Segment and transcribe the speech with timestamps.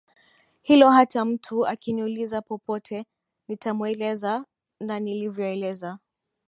[0.61, 3.05] hilo hata mtu akiniuliza popote
[3.47, 4.45] nitamweleza
[4.79, 5.99] na nilivyoeleza